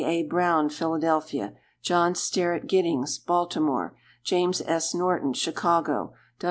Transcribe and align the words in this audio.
A. 0.03 0.23
Brown, 0.23 0.69
Philadelphia. 0.69 1.53
John 1.83 2.15
Sterett 2.15 2.65
Gittings, 2.65 3.19
Baltimore. 3.19 3.93
James 4.23 4.59
S. 4.65 4.95
Norton, 4.95 5.33
Chicago. 5.33 6.13